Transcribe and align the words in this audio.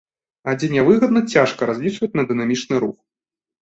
А 0.47 0.53
дзе 0.61 0.69
нявыгадна, 0.75 1.23
цяжка 1.35 1.71
разлічваць 1.73 2.13
на 2.19 2.29
дынамічны 2.35 2.75
рух. 2.87 2.99